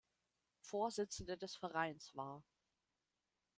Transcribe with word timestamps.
Vorsitzende 0.61 1.37
des 1.37 1.55
Vereins 1.55 2.15
war. 2.15 2.43